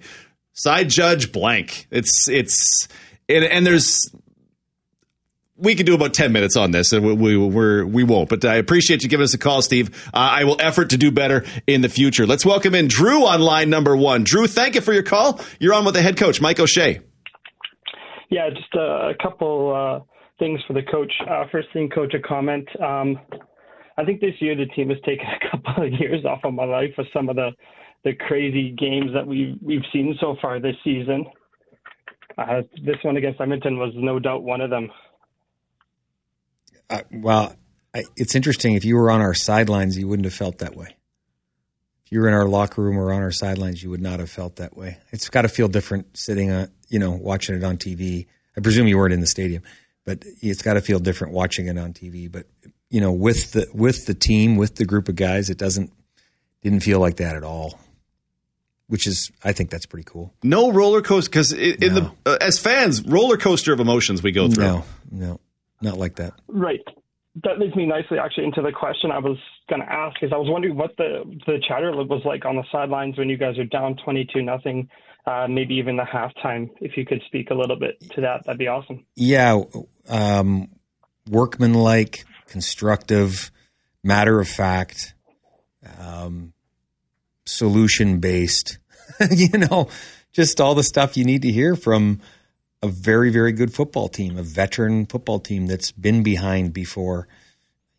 [0.54, 1.88] side judge blank.
[1.92, 2.88] It's it's
[3.30, 4.10] and, and there's
[5.62, 8.44] we could do about 10 minutes on this and we, we, we're, we won't, but
[8.44, 10.10] I appreciate you giving us a call, Steve.
[10.12, 12.26] Uh, I will effort to do better in the future.
[12.26, 14.24] Let's welcome in Drew on line number one.
[14.24, 15.40] Drew, thank you for your call.
[15.60, 17.02] You're on with the head coach, Mike O'Shea.
[18.32, 20.04] Yeah, just a, couple uh,
[20.40, 21.12] things for the coach.
[21.30, 22.68] Uh, first thing, coach, a comment.
[22.82, 23.20] Um,
[24.02, 26.66] I think this year the team has taken a couple of years off of my
[26.66, 27.52] life with some of the,
[28.04, 31.26] the crazy games that we've, we've seen so far this season.
[32.36, 34.90] Uh, this one against Edmonton was no doubt one of them.
[36.90, 37.56] Uh, well,
[37.94, 38.74] I, it's interesting.
[38.74, 40.98] If you were on our sidelines, you wouldn't have felt that way.
[42.06, 44.32] If you were in our locker room or on our sidelines, you would not have
[44.32, 44.98] felt that way.
[45.12, 48.26] It's got to feel different sitting, on, you know, watching it on TV.
[48.58, 49.62] I presume you weren't in the stadium,
[50.06, 52.32] but it's got to feel different watching it on TV.
[52.32, 52.48] But
[52.92, 55.92] you know, with the with the team, with the group of guys, it doesn't
[56.62, 57.80] didn't feel like that at all.
[58.88, 60.34] Which is, I think that's pretty cool.
[60.44, 62.14] No roller coaster because in No.
[62.26, 64.66] the uh, as fans, roller coaster of emotions we go through.
[64.66, 65.40] No, no,
[65.82, 66.34] not like that.
[66.48, 66.82] Right.
[67.46, 69.38] That leads me nicely actually into the question I was
[69.70, 70.22] going to ask.
[70.22, 73.38] Is I was wondering what the the chatter was like on the sidelines when you
[73.38, 74.90] guys are down twenty two nothing,
[75.26, 76.70] uh, maybe even the halftime.
[76.82, 79.06] If you could speak a little bit to that, that'd be awesome.
[79.16, 79.62] Yeah,
[80.10, 80.68] um,
[81.30, 83.50] workmanlike, constructive,
[84.04, 85.14] matter of fact,
[86.00, 86.52] um,
[87.46, 88.78] solution based.
[89.32, 89.88] you know,
[90.34, 92.20] just all the stuff you need to hear from
[92.84, 97.30] a very, very good football team, a veteran football team that's been behind before.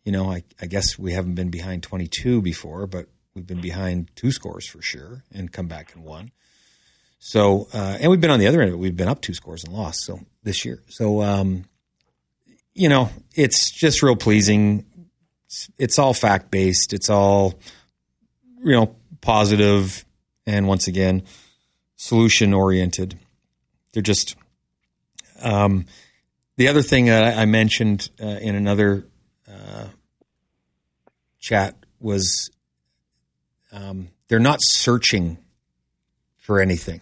[0.05, 4.11] You know, I, I guess we haven't been behind 22 before, but we've been behind
[4.15, 6.31] two scores for sure and come back and won.
[7.17, 8.79] So, uh, and we've been on the other end of it.
[8.79, 10.01] We've been up two scores and lost.
[10.01, 11.65] So this year, so um,
[12.73, 14.85] you know, it's just real pleasing.
[15.45, 16.93] It's, it's all fact based.
[16.93, 17.59] It's all
[18.63, 20.05] you know positive,
[20.45, 21.23] and once again,
[21.95, 23.17] solution oriented.
[23.93, 24.35] They're just
[25.41, 25.85] um,
[26.57, 29.05] the other thing that I mentioned uh, in another
[29.47, 29.87] uh,
[31.39, 32.49] chat was
[33.71, 35.37] um, they're not searching
[36.37, 37.01] for anything.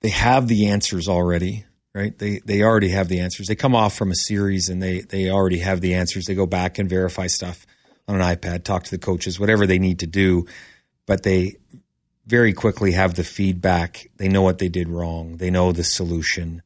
[0.00, 2.16] They have the answers already, right?
[2.16, 3.46] They they already have the answers.
[3.46, 6.26] They come off from a series and they they already have the answers.
[6.26, 7.66] They go back and verify stuff
[8.06, 10.46] on an iPad, talk to the coaches, whatever they need to do,
[11.06, 11.56] but they
[12.26, 14.10] very quickly have the feedback.
[14.16, 15.36] They know what they did wrong.
[15.38, 16.62] They know the solution.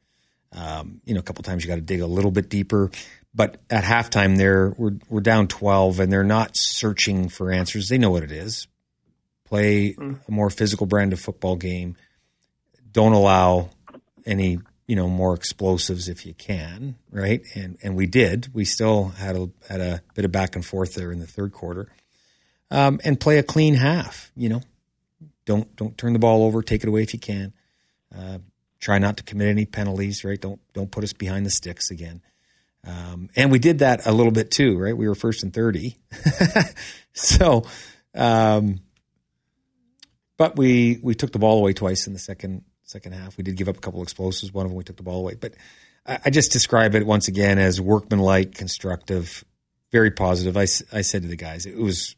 [0.51, 2.91] Um, you know, a couple times you got to dig a little bit deeper.
[3.33, 7.89] But at halftime, they're we're we're down twelve, and they're not searching for answers.
[7.89, 8.67] They know what it is.
[9.45, 11.95] Play a more physical brand of football game.
[12.91, 13.69] Don't allow
[14.25, 14.59] any
[14.93, 17.41] you know more explosives if you can, right?
[17.55, 18.53] And and we did.
[18.53, 21.51] We still had a had a bit of back and forth there in the third
[21.51, 21.91] quarter,
[22.69, 24.31] um, and play a clean half.
[24.35, 24.61] You know,
[25.45, 26.61] don't don't turn the ball over.
[26.61, 27.53] Take it away if you can.
[28.15, 28.37] Uh,
[28.79, 30.23] try not to commit any penalties.
[30.23, 30.39] Right?
[30.39, 32.21] Don't don't put us behind the sticks again.
[32.85, 34.95] Um, and we did that a little bit too, right?
[34.95, 35.97] We were first and thirty,
[37.13, 37.65] so.
[38.13, 38.81] Um,
[40.37, 43.37] but we we took the ball away twice in the second second half.
[43.37, 44.53] We did give up a couple explosives.
[44.53, 45.55] One of them we took the ball away, but
[46.05, 49.43] I, I just describe it once again as workmanlike, constructive,
[49.91, 50.55] very positive.
[50.55, 52.15] I, I said to the guys, it was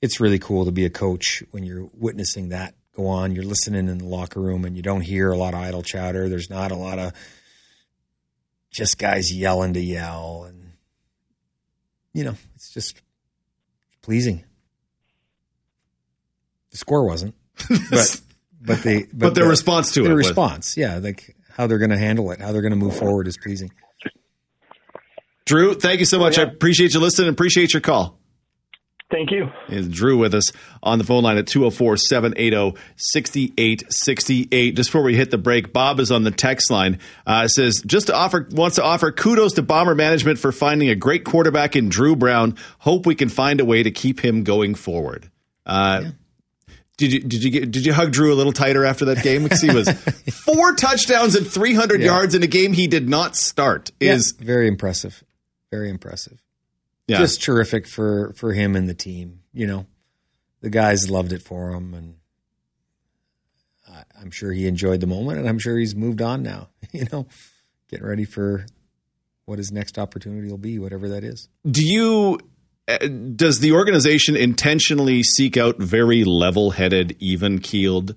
[0.00, 3.34] it's really cool to be a coach when you're witnessing that go on.
[3.34, 6.28] You're listening in the locker room and you don't hear a lot of idle chatter.
[6.28, 7.12] There's not a lot of
[8.70, 10.72] just guys yelling to yell and
[12.12, 13.02] you know, it's just
[14.02, 14.44] pleasing.
[16.70, 17.34] The score wasn't,
[17.90, 18.20] but
[18.64, 21.78] but the but, But their response to their it was- response, yeah, like how they're
[21.78, 23.70] going to handle it, how they're going to move forward is pleasing.
[25.46, 26.38] Drew, thank you so much.
[26.38, 28.18] I appreciate you listening appreciate your call.
[29.10, 29.50] Thank you.
[29.68, 30.50] Is Drew with us
[30.82, 34.74] on the phone line at 204 780 6868.
[34.76, 36.98] Just before we hit the break, Bob is on the text line.
[37.26, 40.94] Uh, says, just to offer, wants to offer kudos to Bomber management for finding a
[40.96, 42.56] great quarterback in Dru Brown.
[42.78, 45.30] Hope we can find a way to keep him going forward.
[45.66, 46.04] Uh,
[46.96, 49.42] Did you did you get did you hug Dru a little tighter after that game?
[49.42, 49.90] Because he was
[50.44, 52.06] four touchdowns and three hundred Yeah.
[52.06, 53.90] yards in a game he did not start.
[54.00, 55.24] Is Yeah, very impressive,
[55.72, 56.40] very impressive.
[57.08, 57.18] Yeah.
[57.18, 59.40] Just terrific for for him and the team.
[59.52, 59.86] You know,
[60.60, 62.14] the guys loved it for him, and
[63.88, 66.68] I, I'm sure he enjoyed the moment, and I'm sure he's moved on now.
[66.92, 67.26] You know,
[67.90, 68.66] getting ready for
[69.46, 71.48] what his next opportunity will be, whatever that is.
[71.68, 72.38] do you
[72.86, 72.98] Uh,
[73.34, 78.14] does the organization intentionally seek out very level-headed even-keeled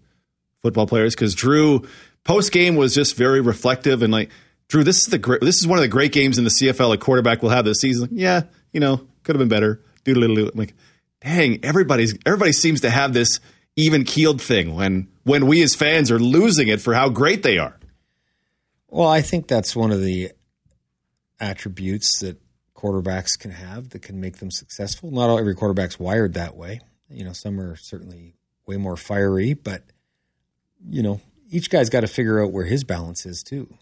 [0.61, 1.15] football players?
[1.15, 1.87] Because Dru
[2.25, 4.29] post game was just very reflective and like
[4.67, 6.93] Dru this is the great this is one of the great games in the cfl
[6.93, 8.09] a quarterback will have this season.
[8.11, 9.81] Yeah you know could have been better.
[10.03, 10.51] Doodle-doodle.
[10.53, 10.73] Like
[11.21, 13.39] dang everybody's everybody seems to have this
[13.77, 17.79] even-keeled thing when when we as fans are losing it for how great they are.
[18.89, 20.31] Well, I think that's one of the
[21.39, 22.41] attributes that
[22.77, 25.11] quarterbacks can have that can make them successful.
[25.11, 26.79] Not all every quarterback's wired that way.
[27.09, 28.35] You know, some are certainly
[28.65, 29.83] way more fiery, but
[30.87, 33.73] you know, each guy's got to figure out where his balance is too.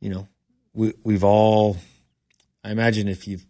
[0.00, 0.28] You know,
[0.74, 1.76] we we've all
[2.64, 3.46] I imagine if you've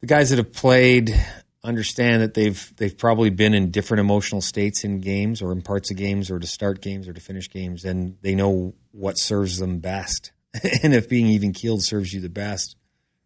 [0.00, 1.14] the guys that have played
[1.62, 5.90] understand that they've they've probably been in different emotional states in games or in parts
[5.90, 9.58] of games or to start games or to finish games and they know what serves
[9.58, 10.32] them best.
[10.82, 12.76] and if being even keeled serves you the best,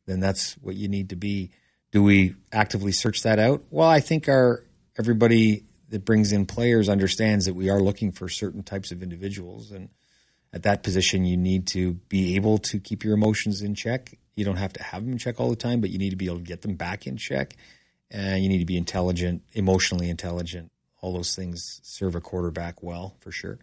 [0.06, 1.50] then that's what you need to be.
[1.92, 3.62] Do we actively search that out?
[3.70, 4.64] Well, I think our
[4.98, 9.70] everybody that brings in players understands that we are looking for certain types of individuals
[9.70, 9.88] and
[10.52, 14.14] at that position you need to be able to keep your emotions in check.
[14.34, 16.16] You don't have to have them in check all the time, but you need to
[16.16, 17.54] be able to get them back in check.
[18.10, 20.70] And you need to be intelligent, emotionally intelligent.
[21.00, 23.58] All those things serve a quarterback well, for sure.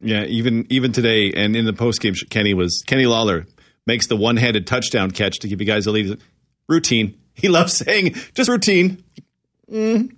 [0.00, 3.46] Yeah, even even today, and in the post game, Kenny was Kenny Lawler
[3.86, 6.20] makes the one handed touchdown catch to give you guys a lead.
[6.68, 7.18] Routine.
[7.34, 9.02] He loves saying just routine.
[9.70, 10.14] Mm,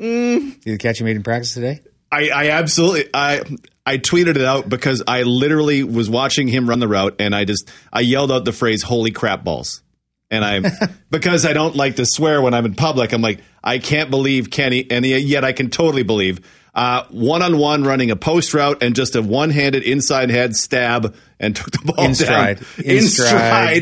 [0.00, 0.60] mm.
[0.62, 1.80] Did the catch you made in practice today?
[2.10, 3.42] I, I absolutely I
[3.86, 7.44] I tweeted it out because I literally was watching him run the route and I
[7.44, 9.82] just I yelled out the phrase "Holy crap balls!"
[10.30, 10.62] and I
[11.10, 13.12] because I don't like to swear when I'm in public.
[13.12, 16.40] I'm like I can't believe Kenny, and yet I can totally believe
[16.74, 21.14] one on one running a post route and just a one handed inside head stab
[21.38, 22.58] and took the ball In stride.
[22.58, 23.28] down In in stride.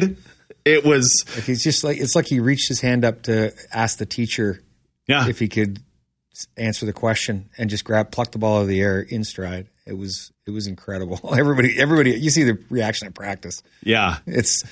[0.03, 0.17] stride.
[0.65, 1.25] It was.
[1.35, 4.63] Like he's just like it's like he reached his hand up to ask the teacher
[5.07, 5.29] Yeah.
[5.29, 5.81] if he could
[6.57, 9.69] answer the question and just grab pluck the ball out of the air in stride.
[9.87, 11.19] It was it was incredible.
[11.39, 13.63] Everybody everybody you see the reaction at practice.
[13.83, 14.19] Yeah.
[14.27, 14.63] It's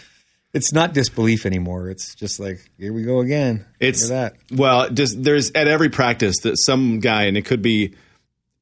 [0.53, 1.89] it's not disbelief anymore.
[1.91, 3.65] It's just like here we go again.
[3.81, 4.57] It's Look at that.
[4.59, 7.95] well, just there's at every practice that some guy, and it could be,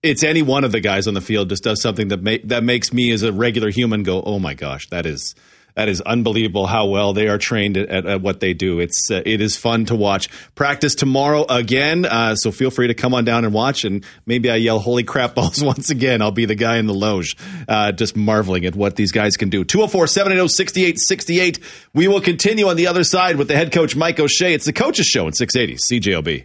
[0.04, 2.92] it's any one of the guys on the field just does something that that makes
[2.92, 5.34] me as a regular human go, oh my gosh, that is
[5.74, 8.78] that is unbelievable how well they are trained at, at, at what they do.
[8.78, 10.28] It's uh, it is fun to watch.
[10.54, 13.84] Practice tomorrow again, uh, so feel free to come on down and watch.
[13.84, 16.22] And maybe I yell "Holy crap balls" once again.
[16.22, 17.36] I'll be the guy in the loge,
[17.68, 19.64] uh, just marveling at what these guys can do.
[19.64, 21.60] 204-780-6868.
[21.92, 24.54] We will continue on the other side with the head coach Mike O'Shea.
[24.54, 26.44] It's the coaches show in 680 CJOB.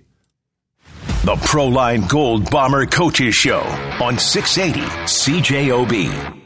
[1.22, 6.40] The Proline Gold Bomber Coaches Show on 680 CJOB.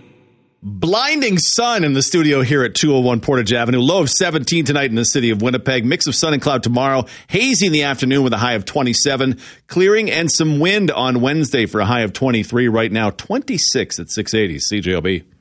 [0.63, 3.77] Blinding sun in the studio here at 201 Portage Avenue.
[3.77, 5.85] Low of 17 tonight in the city of Winnipeg.
[5.85, 7.05] Mix of sun and cloud tomorrow.
[7.27, 9.39] Hazy in the afternoon with a high of 27.
[9.67, 12.67] Clearing and some wind on Wednesday for a high of 23.
[12.67, 15.32] Right now, 26 at 680 CJOB.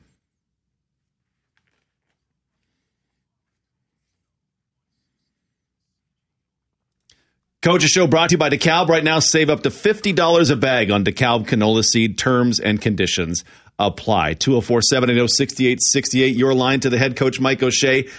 [7.63, 8.89] Coach's Show brought to you by DeKalb.
[8.89, 12.17] Right now, save up to $50 a bag on DeKalb canola seed.
[12.17, 13.45] Terms and conditions
[13.79, 14.33] apply.
[14.33, 16.35] 204 780 6868.
[16.35, 18.09] Your line to the head coach, Mike O'Shea.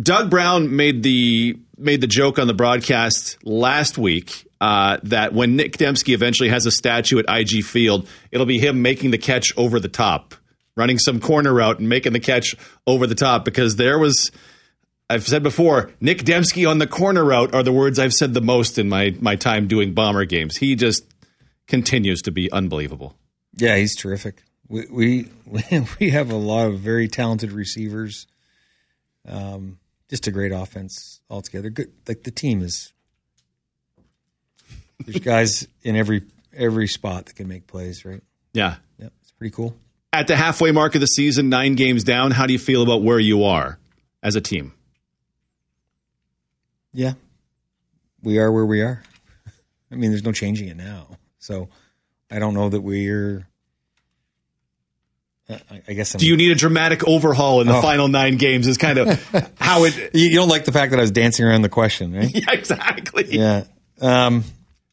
[0.00, 5.56] Doug Brown made the made the joke on the broadcast last week uh, that when
[5.56, 9.52] Nic Demski eventually has a statue at IG Field, it'll be him making the catch
[9.56, 10.36] over the top,
[10.76, 12.54] running some corner route and making the catch
[12.86, 14.30] over the top because there was
[15.10, 18.40] I've said before, Nic Demski on the corner route are the words I've said the
[18.40, 20.56] most in my my time doing bomber games.
[20.56, 21.04] He just
[21.66, 23.16] continues to be unbelievable.
[23.56, 24.42] Yeah, he's terrific.
[24.68, 25.28] We we
[26.00, 28.26] we have a lot of very talented receivers.
[29.28, 31.70] Um, just a great offense altogether.
[31.70, 32.92] Good, like the team is.
[35.04, 36.22] There's guys in every
[36.56, 38.22] every spot that can make plays, right?
[38.54, 38.76] Yeah.
[38.98, 39.76] Yep, it's pretty cool.
[40.12, 43.02] At the halfway mark of the season, nine games down, how do you feel about
[43.02, 43.78] where you are
[44.22, 44.72] as a team?
[46.94, 47.14] Yeah,
[48.22, 49.02] we are where we are.
[49.90, 51.08] I mean, there's no changing it now.
[51.38, 51.68] So,
[52.30, 53.46] I don't know that we're.
[55.50, 56.14] I I guess.
[56.14, 57.82] I'm, Do you need a dramatic overhaul in the Oh.
[57.82, 58.66] final nine games?
[58.66, 59.96] Is kind of how it.
[60.14, 62.30] You you don't like the fact that I was dancing around the question, right?
[62.34, 63.26] Yeah, exactly.
[63.28, 63.64] yeah.
[64.00, 64.44] Um,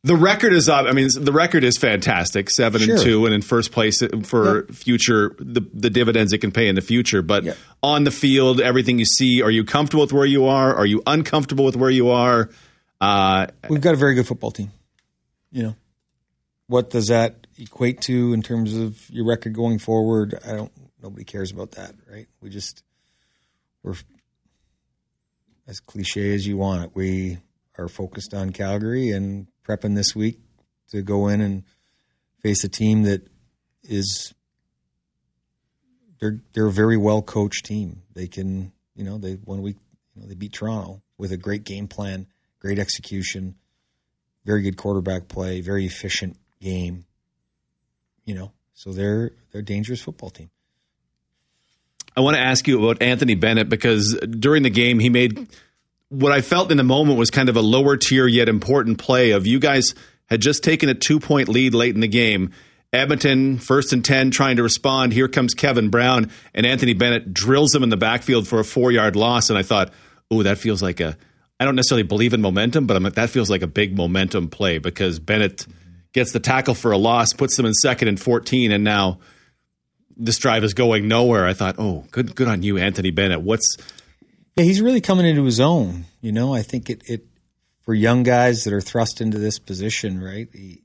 [0.03, 0.87] The record is up.
[0.87, 2.95] I mean, the record is fantastic, seven Sure.
[2.95, 6.73] and two, and in first place for future the the dividends it can pay in
[6.75, 7.21] the future.
[7.21, 7.53] But Yeah.
[7.83, 10.73] on the field, everything you see, are you comfortable with where you are?
[10.75, 12.49] Are you uncomfortable with where you are?
[12.99, 14.71] Uh, we've got a very good football team.
[15.51, 15.75] You know,
[16.65, 20.33] what does that equate to in terms of your record going forward?
[20.43, 20.71] I don't.
[21.03, 22.27] Nobody cares about that, right?
[22.41, 22.83] We just
[23.83, 23.95] we're
[25.67, 26.91] as cliche as you want it.
[26.95, 27.37] We
[27.77, 30.39] are focused on Calgary and prepping this week
[30.89, 31.63] to go in and
[32.41, 33.27] face a team that
[33.83, 34.33] is
[36.19, 38.03] they're they're a very well coached team.
[38.13, 39.77] They can you know they one week
[40.15, 42.27] you know, they beat Toronto with a great game plan,
[42.59, 43.55] great execution,
[44.45, 47.05] very good quarterback play, very efficient game.
[48.25, 50.49] You know, so they're they're a dangerous football team.
[52.15, 55.47] I want to ask you about Anthony Bennett because during the game he made
[56.11, 59.31] what I felt in the moment was kind of a lower tier yet important play
[59.31, 59.95] of you guys
[60.25, 62.51] had just taken a two point lead late in the game.
[62.91, 65.13] Edmonton first and ten trying to respond.
[65.13, 68.91] Here comes Kevin Brown and Anthony Bennett drills him in the backfield for a four
[68.91, 69.49] yard loss.
[69.49, 69.93] And I thought,
[70.29, 71.17] oh, that feels like a.
[71.61, 74.79] I don't necessarily believe in momentum, but I'm that feels like a big momentum play
[74.79, 75.65] because Bennett
[76.11, 79.19] gets the tackle for a loss, puts them in second and fourteen, and now
[80.17, 81.45] this drive is going nowhere.
[81.45, 83.41] I thought, oh, good, good on you, Anthony Bennett.
[83.41, 83.77] What's
[84.55, 86.05] Yeah, he's really coming into his own.
[86.19, 87.25] You know, I think it, it
[87.81, 90.49] for young guys that are thrust into this position, right?
[90.53, 90.83] He,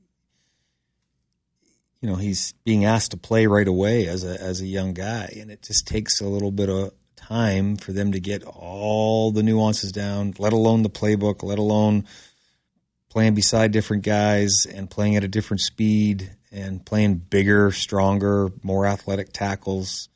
[2.01, 5.33] you know, he's being asked to play right away as a as a young guy,
[5.39, 9.43] and it just takes a little bit of time for them to get all the
[9.43, 10.33] nuances down.
[10.39, 11.43] Let alone the playbook.
[11.43, 12.05] Let alone
[13.09, 18.85] playing beside different guys and playing at a different speed and playing bigger, stronger, more
[18.85, 20.07] athletic tackles.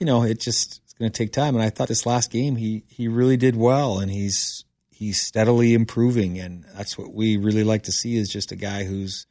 [0.00, 1.54] You know, it just going to take time.
[1.54, 5.74] And I thought this last game he he really did well, and he's he's steadily
[5.74, 9.26] improving, and that's what we really like to see is just a guy who's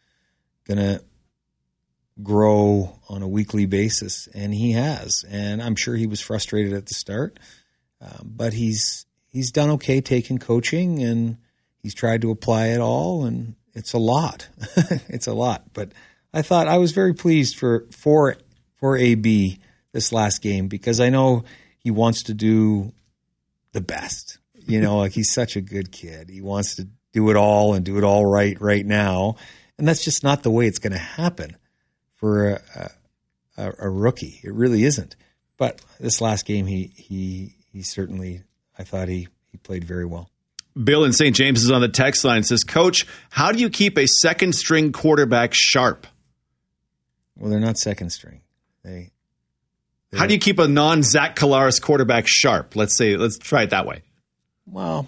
[0.68, 1.04] going to
[2.22, 5.26] grow on a weekly basis, and he has.
[5.30, 7.40] And I'm sure he was frustrated at the start,
[8.02, 11.38] um, but he's he's done okay taking coaching, and
[11.82, 14.50] he's tried to apply it all, and it's a lot.
[15.08, 15.94] it's a lot, but
[16.34, 18.36] I thought I was very pleased for for
[18.76, 19.58] for AB
[19.94, 21.44] this last game because I know
[21.80, 22.94] he wants to do
[23.74, 24.38] the best.
[24.68, 26.30] You know, like he's such a good kid.
[26.30, 29.36] He wants to do it all and do it all right right now,
[29.78, 31.58] and that's just not the way it's going to happen
[32.14, 32.92] for a,
[33.58, 34.40] a, a rookie.
[34.44, 35.16] It really isn't.
[35.58, 38.44] But this last game, he he he certainly,
[38.78, 40.30] I thought he he played very well.
[40.82, 41.36] Bill in St.
[41.36, 42.44] James is on the text line.
[42.44, 46.08] Says, Coach, how do you keep a second string quarterback sharp?
[47.38, 48.42] Well, they're not second string.
[48.84, 49.12] They.
[50.14, 52.76] How do you keep a non Zach Collaros quarterback sharp?
[52.76, 54.04] Let's say, let's try it that way.
[54.66, 55.08] Well,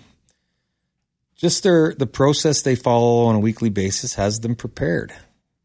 [1.36, 5.14] just their the process they follow on a weekly basis has them prepared,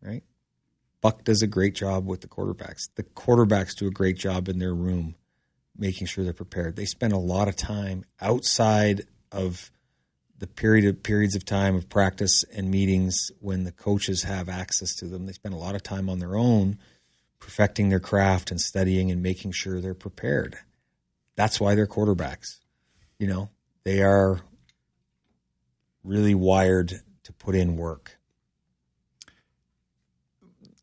[0.03, 0.25] right?
[1.01, 2.89] Buck does a great job with the quarterbacks.
[2.97, 5.15] The quarterbacks do a great job in their room,
[5.77, 6.75] making sure they're prepared.
[6.75, 9.71] They spend a lot of time outside of
[10.37, 14.95] the period of periods of time of practice and meetings when the coaches have access
[14.97, 15.27] to them.
[15.27, 16.79] They spend a lot of time on their own
[17.41, 20.57] perfecting their craft and studying and making sure they're prepared.
[21.37, 22.59] That's why they're quarterbacks.
[23.19, 23.51] You know,
[23.85, 24.41] they are
[26.05, 28.19] really wired to put in work.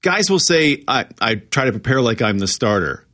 [0.01, 3.05] Guys will say, I, I try to prepare like I'm the starter,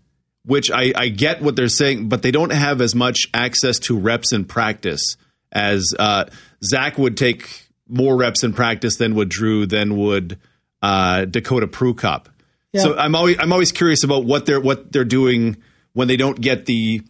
[0.44, 3.98] which I, I get what they're saying, but they don't have as much access to
[3.98, 5.16] reps in practice
[5.52, 6.26] as uh,
[6.64, 10.40] Zach would take more reps in practice than would Dru, than would
[10.82, 12.28] uh, Dakota Prukop.
[12.74, 12.82] Yeah.
[12.82, 15.58] So I'm always I'm always curious about what they're what they're doing
[15.94, 17.02] when they don't get the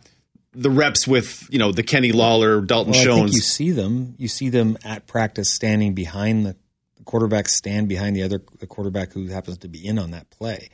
[0.54, 3.14] the reps with you know the Kenny Lawler, Dalton well, Schoen.
[3.14, 4.16] I think you see them.
[4.18, 6.56] You see them at practice standing behind the,
[6.98, 10.30] the quarterback, stand behind the other the quarterback who happens to be in on that
[10.30, 10.70] play,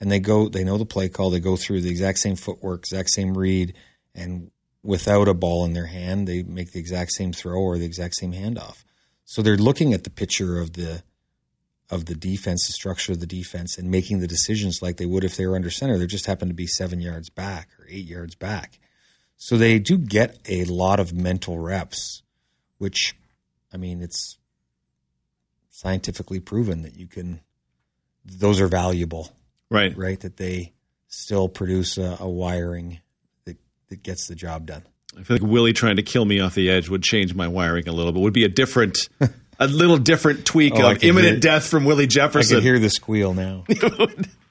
[0.00, 0.48] and they go.
[0.48, 1.30] They know the play call.
[1.30, 3.74] They go through the exact same footwork, exact same read,
[4.14, 4.50] and
[4.82, 8.14] without a ball in their hand, they make the exact same throw or the exact
[8.14, 8.84] same handoff.
[9.24, 11.02] So they're looking at the picture of the
[11.90, 15.24] of the defense, the structure of the defense, and making the decisions like they would
[15.24, 15.98] if they were under center.
[15.98, 18.78] They just happen to be seven yards back or eight yards back.
[19.36, 22.22] So they do get a lot of mental reps,
[22.78, 23.14] which,
[23.72, 24.38] I mean, it's
[25.70, 27.40] scientifically proven that you can,
[28.24, 29.30] those are valuable.
[29.70, 29.96] Right.
[29.96, 30.18] Right.
[30.20, 30.72] That they
[31.08, 33.00] still produce a, a wiring
[33.44, 33.56] that
[33.88, 34.84] that gets the job done.
[35.18, 37.88] I feel like Willie trying to kill me off the edge would change my wiring
[37.88, 38.22] a little bit.
[38.22, 39.08] Would be a different,
[39.58, 42.56] a little different tweak oh, of imminent death from Willie Jefferson.
[42.56, 43.64] I can hear the squeal now.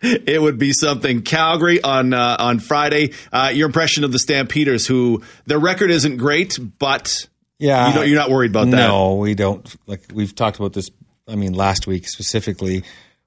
[0.01, 1.21] it would be something.
[1.21, 3.13] Calgary on uh, on Friday.
[3.31, 7.27] Uh, your impression of the Stampeders, who their record isn't great, but
[7.59, 8.87] yeah, you are not worried about that.
[8.87, 9.75] No, we don't.
[9.87, 10.89] Like we've talked about this.
[11.27, 12.83] I mean, last week specifically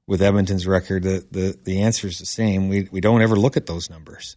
[0.06, 2.68] with Edmonton's record, the the, the answer is the same.
[2.68, 4.36] We we don't ever look at those numbers.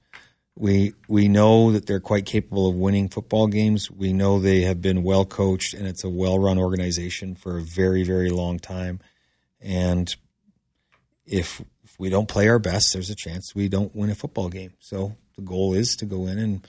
[0.56, 3.90] We we know that they're quite capable of winning football games.
[3.90, 7.62] We know they have been well coached and it's a well run organization for a
[7.62, 9.00] very very long time.
[9.62, 10.14] And
[11.26, 14.50] if, if we don't play our best, there's a chance we don't win a football
[14.50, 14.74] game.
[14.80, 16.68] So the goal is to go in and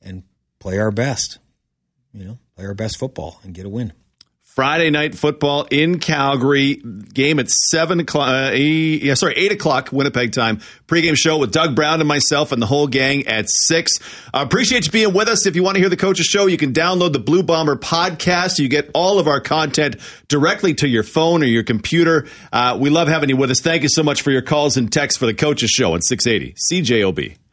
[0.00, 0.22] and
[0.58, 1.38] play our best.
[2.12, 3.92] You know, play our best football and get a win.
[4.54, 6.76] Friday night football in Calgary.
[6.76, 8.28] Game at seven o'clock.
[8.28, 10.60] Uh, yeah, sorry, eight o'clock Winnipeg time.
[10.86, 13.98] Pregame show with Doug Brown and myself and the whole gang at six.
[14.32, 15.44] Uh, appreciate you being with us.
[15.46, 18.60] If you want to hear the coaches show, you can download the Blue Bomber podcast.
[18.60, 19.96] You get all of our content
[20.28, 22.28] directly to your phone or your computer.
[22.52, 23.60] Uh, we love having you with us.
[23.60, 26.28] Thank you so much for your calls and texts for the coaches show on six
[26.28, 27.43] eighty CJOB.